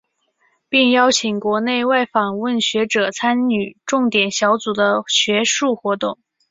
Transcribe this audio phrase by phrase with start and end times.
[0.67, 6.17] 并邀请国内外访问学者参与重点小组的学术活动。